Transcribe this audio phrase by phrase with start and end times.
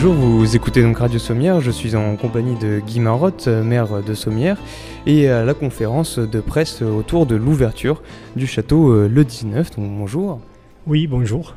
[0.00, 4.14] Bonjour, vous écoutez donc Radio Sommière, je suis en compagnie de Guy Marotte, maire de
[4.14, 4.56] Sommière,
[5.06, 8.00] et à la conférence de presse autour de l'ouverture
[8.36, 9.76] du château euh, le 19.
[9.76, 10.40] Donc bonjour.
[10.86, 11.56] Oui, bonjour.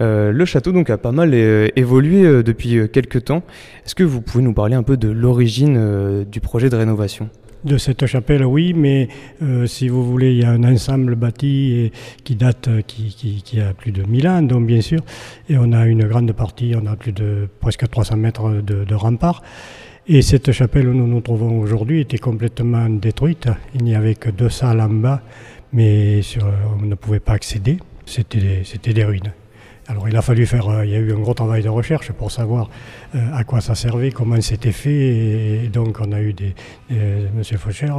[0.00, 3.42] Euh, le château donc a pas mal euh, évolué depuis quelques temps.
[3.84, 7.30] Est-ce que vous pouvez nous parler un peu de l'origine du projet de rénovation?
[7.64, 9.08] De cette chapelle, oui, mais
[9.42, 11.92] euh, si vous voulez, il y a un ensemble bâti
[12.24, 15.00] qui date, euh, qui, a plus de 1000 ans, donc bien sûr,
[15.48, 18.94] et on a une grande partie, on a plus de presque 300 mètres de, de
[18.94, 19.42] rempart.
[20.08, 23.48] Et cette chapelle où nous nous trouvons aujourd'hui était complètement détruite.
[23.74, 25.22] Il n'y avait que deux salles en bas,
[25.72, 26.20] mais
[26.76, 27.78] on ne pouvait pas accéder.
[28.04, 29.32] C'était des ruines.
[29.88, 32.12] Alors il a fallu faire, euh, il y a eu un gros travail de recherche
[32.12, 32.70] pour savoir
[33.14, 35.64] euh, à quoi ça servait, comment c'était fait.
[35.64, 36.54] Et, donc on a eu des,
[36.92, 37.92] euh, Monsieur Faucher,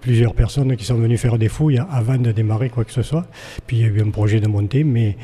[0.00, 3.26] plusieurs personnes qui sont venues faire des fouilles avant de démarrer quoi que ce soit.
[3.66, 5.16] Puis il y a eu un projet de montée, mais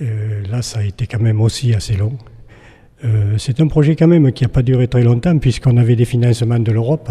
[0.00, 2.16] là ça a été quand même aussi assez long.
[3.38, 6.58] C'est un projet quand même qui n'a pas duré très longtemps puisqu'on avait des financements
[6.58, 7.10] de l'Europe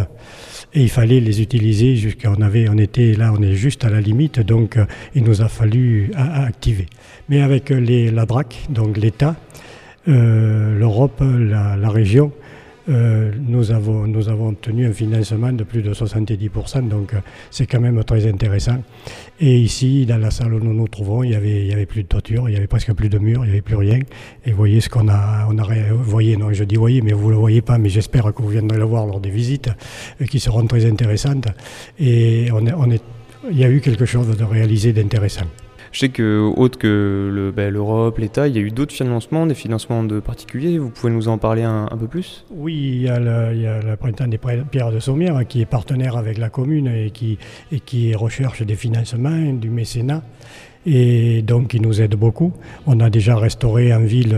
[0.73, 3.89] et il fallait les utiliser jusqu'à on avait on était là on est juste à
[3.89, 6.88] la limite donc euh, il nous a fallu activer.
[7.30, 9.36] Mais avec les, la DRAC donc l'État
[10.08, 12.31] euh, l'Europe la, région
[12.88, 17.17] euh, nous, avons, nous avons obtenu un financement de plus de 70%, donc euh,
[17.50, 18.77] c'est quand même très intéressant.
[19.39, 22.08] Et ici, dans la salle où nous nous trouvons, il n'y avait, avait plus de
[22.08, 24.00] toiture, il y avait presque plus de murs, il n'y avait plus rien.
[24.45, 27.31] Et voyez ce qu'on a, on a, voyez, non, je dis voyez, mais vous ne
[27.33, 29.70] le voyez pas, mais j'espère que vous viendrez le voir lors des visites,
[30.22, 31.47] euh, qui seront très intéressantes.
[31.99, 33.02] Et on on est,
[33.52, 35.45] il y a eu quelque chose de réalisé d'intéressant.
[35.96, 39.56] Je sais que, autre que ben, l'Europe, l'État, il y a eu d'autres financements, des
[39.56, 40.78] financements de particuliers.
[40.78, 42.44] Vous pouvez nous en parler un, peu plus?
[42.52, 46.50] Oui, il y, a le, printemps des pierres de Sommières qui est partenaire avec la
[46.50, 50.22] commune et qui recherche des financements, du mécénat
[50.86, 52.52] et donc il nous aide beaucoup.
[52.86, 54.36] On a déjà restauré en ville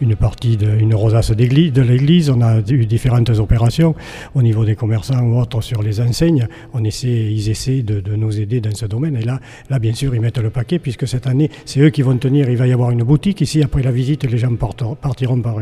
[0.00, 2.30] une partie de une rosace de l'église.
[2.30, 3.94] On a eu différentes opérations
[4.34, 6.46] au niveau des commerçants ou autres sur les enseignes.
[6.72, 9.16] On essaie, ils essaient de, nous aider dans ce domaine.
[9.16, 12.02] Et là, là, bien sûr, ils mettent le paquet puisque cette année, c'est eux qui
[12.02, 12.48] vont tenir.
[12.48, 13.62] Il va y avoir une boutique ici.
[13.62, 15.56] Après la visite, les gens partiront par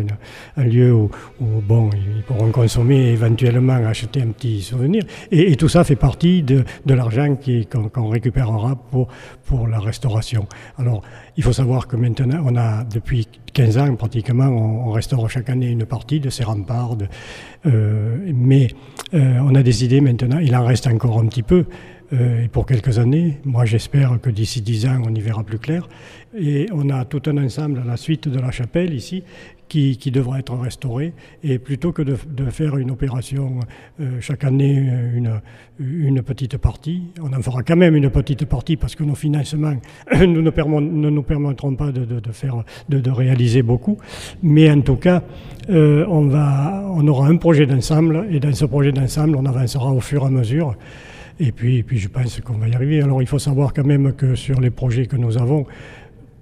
[0.56, 5.04] un lieu où, bon, ils pourront consommer éventuellement acheter un petit souvenir.
[5.30, 7.36] Et, tout ça fait partie de, de l'argent
[7.92, 9.08] qu'on récupérera pour,
[9.44, 10.46] pour la restauration.
[10.78, 11.02] Alors,
[11.36, 15.68] il faut savoir que maintenant, on a depuis 15 ans pratiquement, on, restaure chaque année
[15.68, 16.96] une partie de ces remparts.
[17.66, 18.68] Euh, mais
[19.14, 21.66] euh, on a décidé maintenant, il en reste encore un petit peu,
[22.12, 23.38] euh, et pour quelques années.
[23.44, 25.88] Moi, j'espère que d'ici 10 ans, on y verra plus clair.
[26.38, 29.24] Et on a tout un ensemble à la suite de la chapelle ici
[29.68, 31.12] qui, qui devra être restauré.
[31.44, 32.16] Et plutôt que de,
[32.50, 33.60] faire une opération
[34.00, 35.40] euh, chaque année, une,
[35.78, 39.76] une, petite partie, on en fera quand même une petite partie parce que nos financements
[40.20, 43.98] nous ne, nous permettront pas de, de, de faire, de, réaliser beaucoup.
[44.42, 45.22] Mais en tout cas,
[45.70, 49.92] euh, on, va, on aura un projet d'ensemble et dans ce projet d'ensemble, on avancera
[49.92, 50.74] au fur et à mesure.
[51.40, 53.00] Et puis, et puis je pense qu'on va y arriver.
[53.00, 55.66] Alors il faut savoir quand même que sur les projets que nous avons,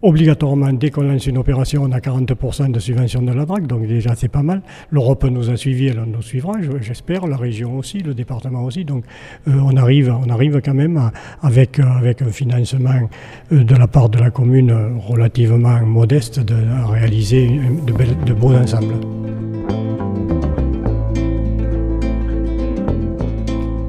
[0.02, 3.86] obligatoirement, dès qu'on lance une opération, on a 40% de subvention de la DRAC, donc
[3.86, 4.62] déjà c'est pas mal.
[4.90, 8.84] L'Europe nous a suivis, elle nous suivra, j'espère, la région aussi, le département aussi.
[8.84, 9.04] Donc
[9.48, 11.10] euh, on, arrive, quand même
[11.42, 13.08] avec, avec un financement
[13.52, 14.72] euh, de la part de la commune
[15.06, 19.25] relativement modeste de, à réaliser de, de beaux ensembles.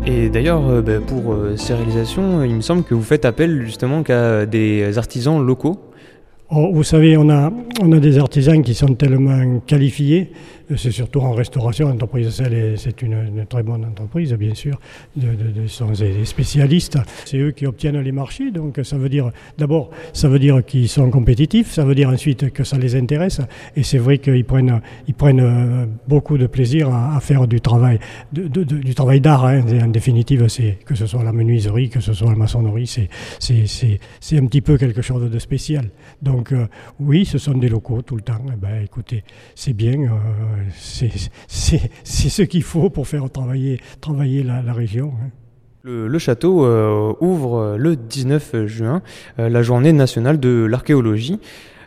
[0.09, 4.03] Et d'ailleurs, euh, bah, pour ces réalisations, il me semble que vous faites appel justement
[4.03, 5.81] qu'à des artisans locaux.
[6.49, 7.51] Oh, vous savez, on a,
[7.99, 10.31] des artisans qui sont tellement qualifiés
[10.75, 11.87] c'est surtout en restauration.
[11.87, 12.43] L'entreprise
[12.75, 14.79] c'est une, très bonne entreprise, bien sûr.
[15.15, 16.97] De, de, de sont des spécialistes.
[17.25, 18.51] C'est eux qui obtiennent les marchés.
[18.51, 21.71] Donc, ça veut dire, d'abord, ça veut dire qu'ils sont compétitifs.
[21.71, 23.39] Ça veut dire ensuite que ça les intéresse.
[23.75, 27.99] Et c'est vrai qu'ils prennent, ils prennent euh, beaucoup de plaisir à, faire du travail,
[28.33, 29.45] du travail d'art.
[29.45, 29.61] Hein.
[29.83, 34.45] En définitive, c'est que ce soit la menuiserie, que ce soit la maçonnerie, c'est, un
[34.45, 35.89] petit peu quelque chose de spécial.
[36.21, 36.67] Donc, euh,
[36.99, 38.41] oui, ce sont des locaux tout le temps.
[38.51, 39.23] Eh ben, écoutez,
[39.55, 40.01] c'est bien.
[40.01, 40.09] Euh,
[40.75, 41.09] c'est
[42.29, 45.13] ce qu'il faut pour faire travailler, travailler la, région.
[45.21, 45.29] Hein.
[45.83, 49.01] Le, château euh, ouvre le 19 juin
[49.39, 51.39] euh, la journée nationale de l'archéologie.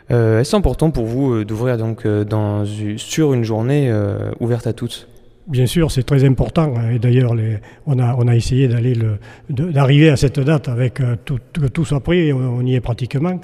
[0.09, 2.65] Est-ce important pour vous d'ouvrir donc dans,
[2.97, 3.89] sur une journée
[4.41, 5.07] ouverte à tous?
[5.51, 6.73] Bien sûr, c'est très important.
[6.77, 6.91] Hein.
[6.95, 7.33] Et d'ailleurs,
[7.85, 8.93] on a, on a essayé d'aller
[9.49, 12.31] d'arriver à cette date avec euh, tout, que tout soit pris.
[12.31, 13.37] On, y est pratiquement.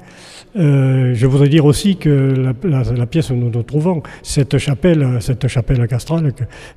[0.56, 5.48] Euh, je voudrais dire aussi que la, pièce où nous nous trouvons, cette chapelle, cette
[5.48, 6.32] chapelle castrale,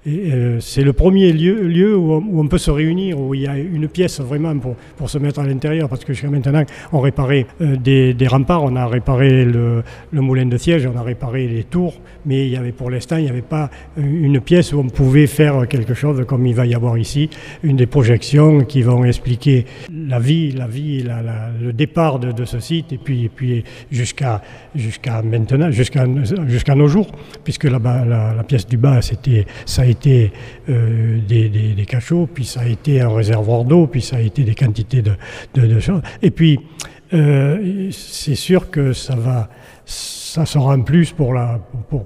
[0.05, 3.57] euh, c'est le premier lieu, lieu où, on, peut se réunir, où il y a
[3.57, 7.45] une pièce vraiment pour, pour se mettre à l'intérieur, parce que jusqu'à maintenant, on réparait
[7.61, 9.81] des, des, remparts, on a réparé le,
[10.11, 11.93] le, moulin de siège, on a réparé les tours,
[12.25, 15.20] mais il y avait pour l'instant, il n'y avait pas une pièce où on pouvait
[15.27, 17.29] faire quelque chose comme il va y avoir ici,
[17.63, 22.91] une des projections qui vont expliquer la vie, la vie, le départ de, ce site
[22.93, 24.41] et puis, puis jusqu'à
[24.75, 26.05] jusqu'à maintenant, jusqu'à
[26.47, 27.07] jusqu'à nos jours,
[27.43, 30.31] puisque la, la, pièce du bas, ça a été
[30.69, 34.43] euh, des, des, cachots, puis ça a été un réservoir d'eau, puis ça a été
[34.43, 35.13] des quantités de,
[35.55, 36.01] de, choses.
[36.21, 36.59] Et puis,
[37.13, 39.49] euh, c'est sûr que ça va
[39.85, 41.59] ça sera un plus pour, la,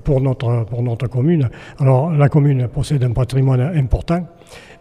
[0.03, 1.47] pour, notre, pour notre commune.
[1.79, 4.25] Alors la commune possède un patrimoine important.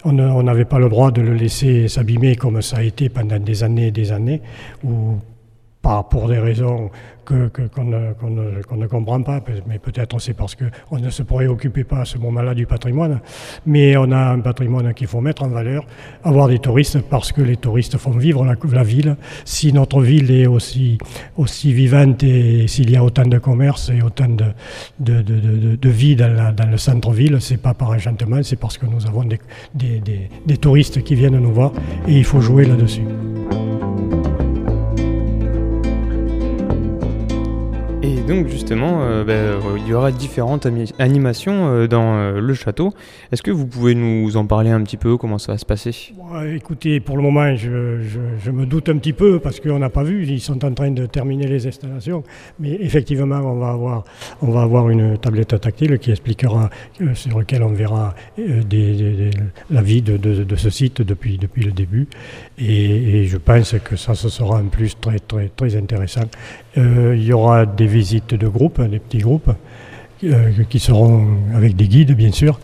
[0.06, 3.62] On n'avait pas le droit de le laisser s'abîmer comme ça a été pendant des
[3.62, 4.40] années et des années,
[5.84, 6.90] pas pour des raisons
[7.26, 12.04] qu'on que, ne, comprend pas, mais peut-être c'est parce qu'on ne se préoccupait pas à
[12.04, 13.20] ce moment-là du patrimoine.
[13.66, 15.84] Mais on a un patrimoine qu'il faut mettre en valeur,
[16.22, 19.16] avoir des touristes, parce que les touristes font vivre la, ville.
[19.44, 20.98] Si notre ville est aussi,
[21.36, 24.46] aussi vivante et s'il y a autant de commerce et autant de,
[25.00, 28.86] de, de, de vie dans, dans le centre-ville, c'est pas par enchantement, c'est parce que
[28.86, 29.38] nous avons des,
[29.74, 31.72] des, des, des touristes qui viennent nous voir
[32.08, 33.04] et il faut jouer là-dessus.
[38.04, 40.66] Et donc justement, euh, ben, il y aura différentes
[40.98, 42.94] animations euh, dans euh, le château.
[43.30, 45.18] Est-ce que vous pouvez nous en parler un petit peu?
[45.18, 46.14] Comment ça va se passer?
[46.54, 50.26] Écoutez, pour le moment, je, me doute un petit peu parce qu'on n'a pas vu.
[50.26, 52.22] Ils sont en train de terminer les installations.
[52.58, 54.04] Mais effectivement, on va avoir,
[54.40, 56.70] on va avoir une tablette tactile qui expliquera,
[57.12, 62.08] sur laquelle on verra la vie de, ce site depuis, depuis le début.
[62.58, 66.24] Et, et, je pense que ça, ce sera un plus très, très, très intéressant.
[66.76, 69.50] il y aura des visites de groupe, des petits groupes,
[70.24, 72.60] euh, qui seront avec des guides bien sûr.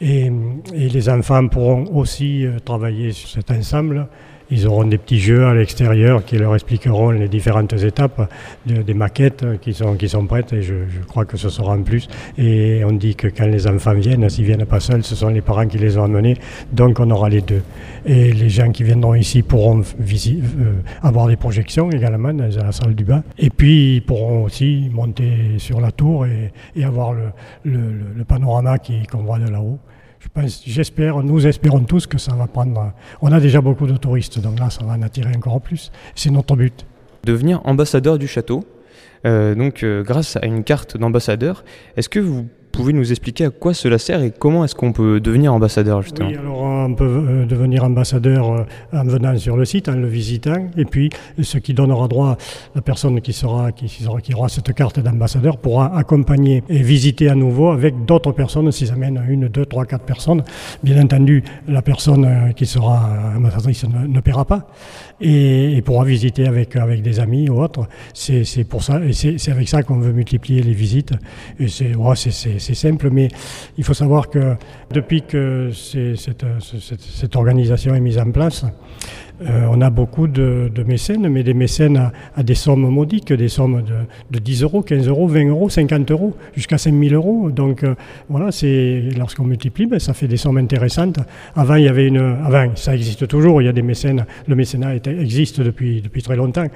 [0.00, 0.30] Et,
[0.74, 4.08] et les enfants pourront aussi euh, travailler sur cet ensemble
[4.50, 8.30] ils auront des petits jeux à l'extérieur qui leur expliqueront les différentes étapes
[8.66, 10.74] des maquettes qui sont, qui sont prêtes et je,
[11.06, 12.08] crois que ce sera en plus.
[12.38, 15.40] Et on dit que quand les enfants viennent, s'ils viennent pas seuls, ce sont les
[15.40, 16.36] parents qui les ont amenés,
[16.72, 17.62] donc on aura les deux.
[18.06, 20.72] Et les gens qui viendront ici pourront euh,
[21.02, 23.22] avoir des projections également dans la salle du bain.
[23.38, 26.52] Et puis ils pourront aussi monter sur la tour et,
[26.84, 27.30] avoir le,
[27.64, 29.78] le panorama qu'on voit de là-haut
[30.66, 32.92] j'espère, nous espérons tous que ça va prendre.
[33.20, 35.90] On a déjà beaucoup de touristes, donc là, ça va en attirer encore plus.
[36.14, 36.86] C'est notre but.
[37.24, 38.64] Devenir ambassadeur du château,
[39.26, 41.64] euh, donc euh, grâce à une carte d'ambassadeur,
[41.96, 45.20] est-ce que vous pouvez nous expliquer à quoi cela sert et comment est-ce qu'on peut
[45.20, 46.28] devenir ambassadeur justement?
[46.28, 50.06] Oui, alors on peut euh, devenir ambassadeur euh, en venant sur le site, en le
[50.06, 52.36] visitant, et puis ce qui donnera droit,
[52.74, 57.28] la personne qui sera qui, sera, qui aura cette carte d'ambassadeur pourra accompagner et visiter
[57.28, 60.42] à nouveau avec d'autres personnes, s'ils amènent une, deux, trois, quatre personnes.
[60.82, 64.68] Bien entendu, la personne euh, qui sera ambassadrice ne, paiera pas
[65.20, 67.86] et, pourra visiter avec, avec des amis ou autres.
[68.14, 71.12] C'est pour ça, et c'est avec ça qu'on veut multiplier les visites.
[71.66, 73.28] C'est c'est simple, mais
[73.78, 74.56] il faut savoir que
[74.92, 76.44] depuis que cette,
[76.78, 78.64] cette, organisation est mise en place,
[79.46, 83.82] euh, on a beaucoup de, mécènes, mais des mécènes à, des sommes modiques, des sommes
[84.30, 87.50] de, 10 euros, 15 euros, 20 euros, 50 euros, jusqu'à 5000 euros.
[87.50, 87.94] Donc euh,
[88.28, 91.18] voilà, c'est lorsqu'on multiplie, ben, ça fait des sommes intéressantes.
[91.54, 93.62] Avant, il y avait une, avant, ça existe toujours.
[93.62, 94.24] Il y a des mécènes.
[94.46, 96.66] Le mécénat existe depuis depuis très longtemps.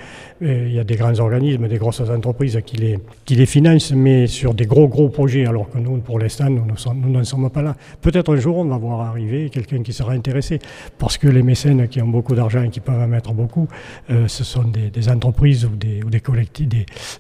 [0.40, 4.26] il y a des grands organismes, des grosses entreprises qui les qui les financent, mais
[4.26, 5.46] sur des gros gros projets.
[5.46, 6.64] Alors que nous, pour l'instant, nous
[7.10, 7.76] n'en sommes pas là.
[8.00, 10.58] Peut-être un jour, on va voir arriver quelqu'un qui sera intéressé,
[10.98, 13.68] parce que les mécènes qui ont beaucoup d'argent qui peuvent en mettre beaucoup,
[14.10, 16.68] euh, ce sont des, entreprises ou des, ou des collectifs,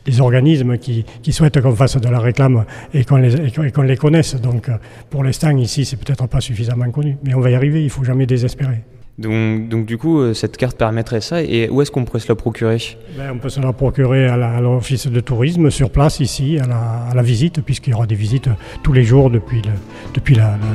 [0.04, 2.64] des, organismes qui, souhaitent qu'on fasse de la réclame
[2.94, 4.34] et qu'on les, les connaisse.
[4.36, 4.76] Donc euh,
[5.10, 8.04] pour l'instant, ici, c'est peut-être pas suffisamment connu, mais on va y arriver, il faut
[8.04, 8.82] jamais désespérer.
[9.18, 11.42] Donc, donc, du coup, euh, cette carte permettrait ça.
[11.42, 12.78] Et où est-ce qu'on pourrait se la procurer?
[13.16, 17.06] Ben, On peut se la procurer à l'office de tourisme sur place ici, à la,
[17.10, 18.50] à la visite, puisqu'il y aura des visites
[18.82, 19.62] tous les jours depuis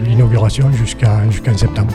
[0.08, 1.94] l'inauguration jusqu'à jusqu'en septembre.